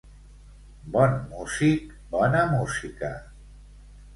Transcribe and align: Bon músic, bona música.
Bon 0.95 1.13
músic, 1.33 1.93
bona 2.17 2.41
música. 2.55 3.13